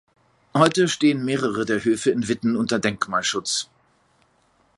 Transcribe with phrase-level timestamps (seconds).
[0.55, 3.69] Heute stehen mehrere der Höfe in Witten unter Denkmalschutz.